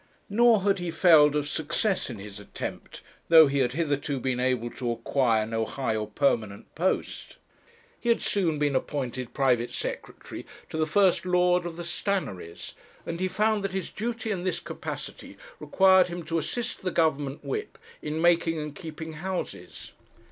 [0.31, 4.71] Nor had he failed of success in his attempt, though he had hitherto been able
[4.71, 7.37] to acquire no high or permanent post.
[7.99, 12.73] He had soon been appointed private secretary to the First Lord of the Stannaries,
[13.05, 17.45] and he found that his duty in this capacity required him to assist the Government
[17.45, 19.91] whip in making and keeping houses.